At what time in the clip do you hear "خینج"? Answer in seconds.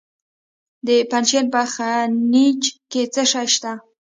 1.73-2.61